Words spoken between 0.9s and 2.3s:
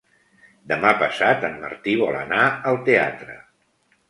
passat en Martí vol